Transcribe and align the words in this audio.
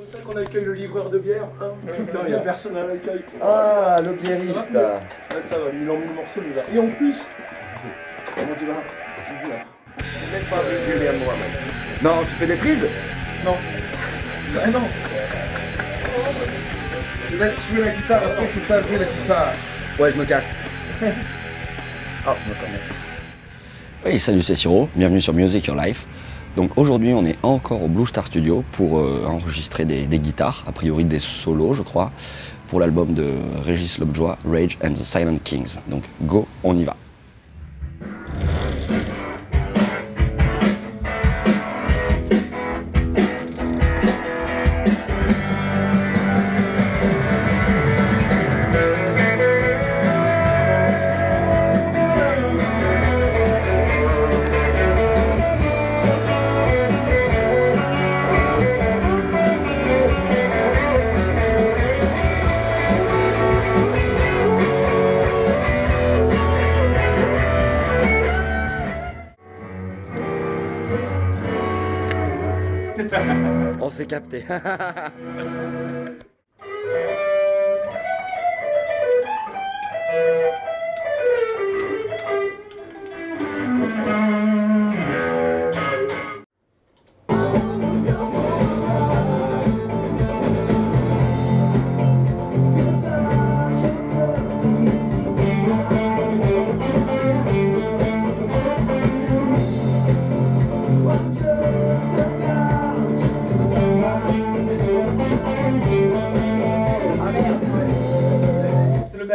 comme 0.00 0.08
ça 0.08 0.18
qu'on 0.24 0.36
accueille 0.36 0.64
le 0.64 0.74
livreur 0.74 1.10
de 1.10 1.18
bière. 1.18 1.48
Hein 1.60 1.72
Putain, 1.94 2.20
il 2.26 2.32
y 2.32 2.34
a 2.34 2.38
personne 2.38 2.76
à 2.76 2.86
l'accueil. 2.86 3.22
Ah, 3.42 4.00
le 4.02 4.12
biériste. 4.14 4.68
Ah, 4.74 5.00
ça 5.42 5.58
va, 5.58 5.64
il 5.72 5.90
en 5.90 5.96
met 5.96 6.06
le 6.06 6.14
morceau 6.14 6.40
déjà. 6.40 6.62
Et 6.74 6.78
en 6.78 6.88
plus, 6.88 7.26
comment 8.34 8.54
tu 8.58 8.66
vas? 8.66 8.74
Pas 10.48 10.62
vu 10.62 10.92
Julien 10.92 11.12
moi-même. 11.12 12.02
Non, 12.02 12.22
tu 12.22 12.30
fais 12.30 12.46
des 12.46 12.56
prises? 12.56 12.86
Non. 13.44 13.56
Ah 14.62 14.70
non. 14.70 14.80
Je 17.30 17.36
laisse 17.36 17.68
jouer 17.68 17.80
la 17.84 17.90
guitare 17.90 18.22
à 18.24 18.36
ceux 18.36 18.46
qui 18.46 18.60
savent 18.60 18.88
jouer 18.88 18.98
la 18.98 19.04
guitare. 19.04 19.52
Ouais, 19.98 20.12
je 20.12 20.18
me 20.18 20.24
casse. 20.24 20.46
Ah, 21.02 22.34
je 22.44 22.50
me 22.50 22.72
merci. 22.72 22.90
Oui, 24.06 24.18
salut, 24.18 24.42
c'est 24.42 24.54
Siro. 24.54 24.88
Bienvenue 24.96 25.20
sur 25.20 25.34
Music 25.34 25.66
Your 25.66 25.76
Life. 25.76 26.06
Donc 26.56 26.76
aujourd'hui, 26.76 27.12
on 27.14 27.24
est 27.24 27.38
encore 27.42 27.82
au 27.82 27.88
Blue 27.88 28.06
Star 28.06 28.26
Studio 28.26 28.64
pour 28.72 28.98
euh, 28.98 29.24
enregistrer 29.26 29.84
des, 29.84 30.06
des 30.06 30.18
guitares, 30.18 30.64
a 30.66 30.72
priori 30.72 31.04
des 31.04 31.20
solos, 31.20 31.74
je 31.74 31.82
crois, 31.82 32.10
pour 32.68 32.80
l'album 32.80 33.14
de 33.14 33.34
Régis 33.64 33.98
Lobjoie, 33.98 34.36
Rage 34.44 34.76
and 34.84 34.94
the 34.94 35.04
Silent 35.04 35.38
Kings. 35.44 35.76
Donc 35.88 36.02
go, 36.22 36.46
on 36.64 36.76
y 36.76 36.84
va. 36.84 36.96
On 73.80 73.90
s'est 73.90 74.06
capté. 74.06 74.44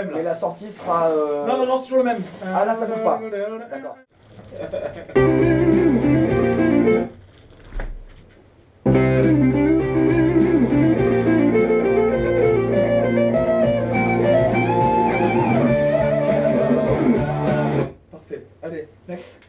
même 0.05 0.13
là. 0.15 0.19
Et 0.19 0.23
la 0.23 0.35
sortie 0.35 0.71
sera. 0.71 1.07
euh, 1.09 1.45
Non, 1.45 1.57
non, 1.57 1.65
non, 1.65 1.77
c'est 1.77 1.83
toujours 1.85 1.99
le 1.99 2.05
même. 2.05 2.21
Ah, 2.43 2.65
là, 2.65 2.75
ça 2.75 2.85
bouge 2.85 3.03
pas. 3.03 3.19
D'accord. 3.71 3.95
Parfait. 18.11 18.45
Allez, 18.63 18.87
next. 19.07 19.39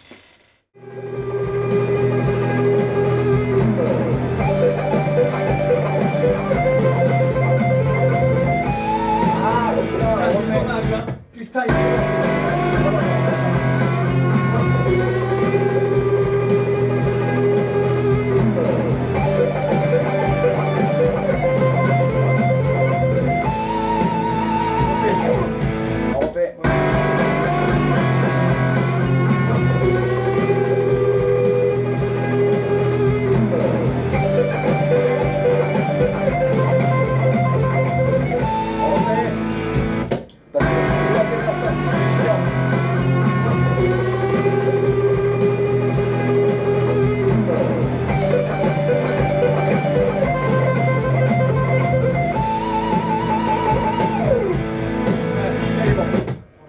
Ah, 10.02 10.28
c'est 10.30 10.52
dommage, 10.52 10.84
hein. 10.94 11.12
Putain, 11.36 11.62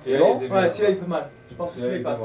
C'est 0.07 0.17
bon 0.17 0.39
Ouais, 0.39 0.69
celui-là 0.69 0.89
il 0.91 0.95
fait 0.95 1.07
mal. 1.07 1.29
Je 1.51 1.55
pense 1.55 1.73
que 1.73 1.79
celui-là 1.81 1.97
il 1.97 2.03
passe. 2.03 2.19